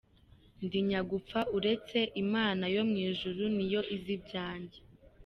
[0.63, 4.79] Ndi nyagupfa uretse Imana yo mu ijuru niyo izi ibyanjye.